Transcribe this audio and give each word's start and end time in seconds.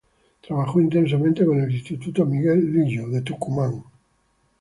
Trabajó 0.41 0.81
intensamente 0.81 1.45
con 1.45 1.61
el 1.61 1.71
Instituto 1.75 2.25
Miguel 2.25 2.73
Lillo, 2.73 3.05
Tucumán. 3.23 3.83